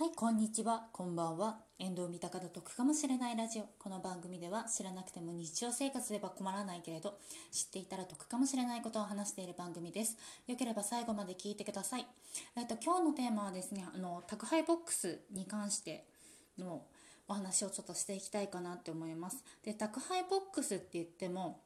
[0.00, 1.58] はい、こんにちは、こんばんは。
[1.78, 3.64] 遠藤三鷹の得かもしれないラジオ。
[3.78, 7.18] この番組では知らなくても日常生活では困らないけれど、
[7.52, 10.16] 知っていたら得かもしれないことを話している番組です。
[10.46, 12.06] よければ最後まで聞いてください。
[12.56, 16.06] えっと、今日のテーマはですね、あの、宅配ボックスに関して
[16.56, 16.86] の
[17.28, 19.44] お話をちょっとしていきたいかなって思います。
[19.62, 21.60] で、宅配ボックスって言っても、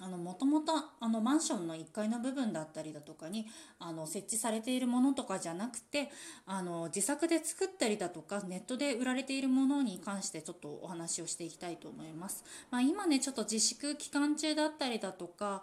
[0.00, 3.46] もともとあのマンションの1階の部分だったりだとかに
[3.78, 6.10] あの設置されているものとかじゃなくて
[6.46, 12.44] あの自作で作ったりだとかネットで売られているものに関してちょっとお話をしていきたいと思います。
[12.70, 15.62] まあ、今ねちょっと自粛期間中だったりだとか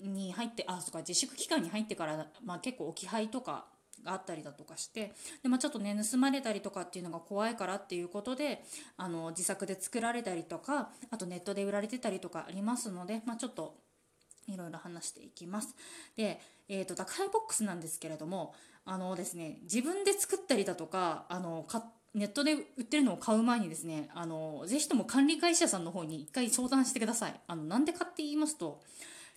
[0.00, 3.66] に入ってあそうか自粛期間に入ってから、まあ、結構置き配とか
[4.04, 8.62] があったりだとかしてで、まあ、ちょっとね盗まれたりとかっていうのが怖いからっていうことで
[8.96, 13.74] あの自作で作られたりとかあとネットで売られてたりとかありますので、まあ、ちょっと
[14.48, 15.74] いろいろ話していきます。
[16.16, 18.54] で、えーと、宅配ボックスなんですけれども
[18.84, 21.66] あのですね自分で作ったりだとかあの
[22.14, 27.40] ネットで売ってるのを買う前にですねあのぜひとも管理会社さんの方に一回相談してください。
[27.46, 28.80] あのなんでかって言いますと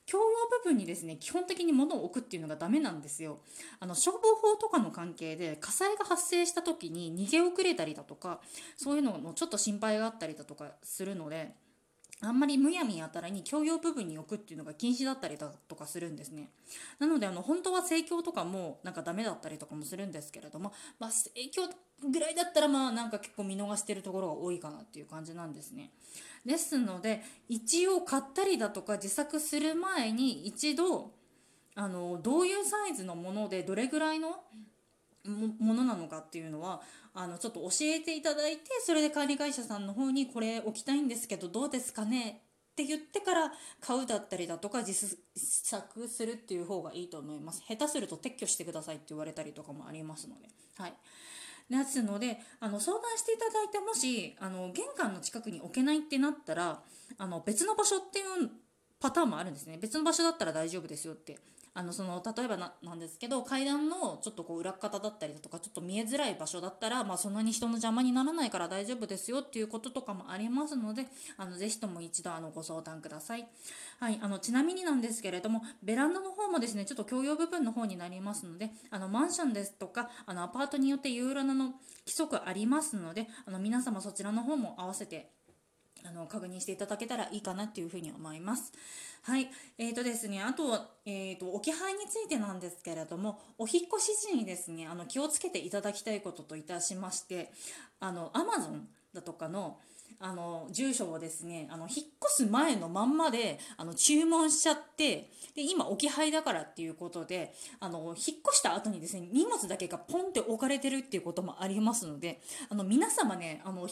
[0.10, 0.30] 共用
[0.64, 3.40] 部分にですね基本的に物を置くっていうのがダメなんですよ。
[3.80, 8.42] あの消防法とかの関係で火災が発生した時に逃げ遅れたりだとか
[8.76, 11.54] そういうののちょっと心配があったりだとかするので
[12.22, 16.50] あんまりむやみやたらに共用部分に置くっていうのが禁止だったりだとかするんですね。
[17.00, 21.70] なのであの本当は盛況とかもなんかダメだったりとかもするんですけれども、まあ、盛況
[22.10, 25.92] ぐらいだったらまあなんか結構見逃してるところが多いかなっていう感じなんですね。
[26.46, 31.12] ですので一応買ったりだとか自作する前に一度
[31.76, 34.44] あのどういうサイズのものでどれぐらいの
[35.26, 36.82] ものなのかっていうのは
[37.14, 47.62] あのちょっと教えていただいてそれで管理会社さんの方にこれ置きたいんですけどどうですかねって言ってから買うだったりだとか実作するっていう方がいいと思います。
[47.68, 50.48] 下手すると撤去してくださいって言われたりとかもありますので。
[50.78, 50.94] はい。
[51.70, 56.82] ですのであの相談していただいてもしあの玄関の近くに置けないってなったら
[57.18, 58.50] あの別の場所っていう
[59.00, 59.78] パターンもあるんですね。
[59.78, 61.38] 別の場所だったら大丈夫ですよって
[61.80, 71.06] あのその例えばななんですけど階段のちょっとこう裏方だったりだとかちょっと見えづらい場所だったら、まあ、そんなに人の邪魔にならないから大丈夫ですよっていうこととかもありますので
[71.38, 73.48] あのぜひとも一度あのご相談ください、
[74.02, 85.30] はい、あのちなみになんですけれどもベランダの方もですねちょっと共用部分の方になりますのであのマンションですとかあのアパートによっていろいろなの規則ありますのであの皆様そちらの方も合わせて
[86.06, 88.72] あの確認していただけたらいいかなっていうふうに思います。
[89.24, 89.50] はい。
[89.78, 97.52] えーとですね、あと、えーと、置き配についてなんですけれども、お引越し時にですね、あの気をつけていただきたいことといたしまして、
[98.00, 99.78] あの、アマゾンだとかの、
[100.20, 113.88] あの住所をですねあの引っ越す前のまんまであの注文しちゃってで今置き配だからっていうことであの引っ越した後にですね荷物だけがポンって置かれてるっていうこともありますのであの皆様ねあの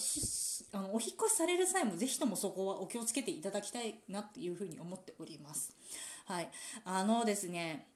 [0.74, 5.74] あのお引っ越しされる際もぜひともそこはお気をつけていただきたいなっていうふうに思っております。
[6.26, 6.50] はい、
[6.84, 7.88] あのですね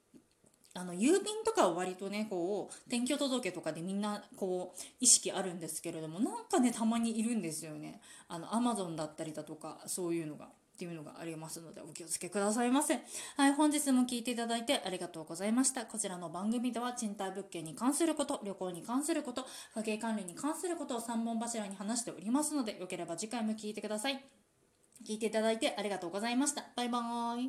[0.74, 8.00] あの郵便とかは割とねこう転居届とかでみんなこう意識あるんですけれどもなんかねたまにいるんですよね。
[8.30, 10.50] あのアマゾンだったりだとかそういうのがっ
[10.81, 13.00] ていうのがありますのでお気をつけくださいませ。
[13.36, 15.86] はい本日も聞いていただいてありがとうございました。
[15.86, 19.46] こちらの番組では賃貸物件に関すること旅行に関すること
[19.76, 24.24] 家計管理に関することを3本柱に話しておりますのでよければ次回も聞いてください。
[25.06, 26.64] 聞いていただいてありがとうございました。
[26.76, 27.40] バイバーイ。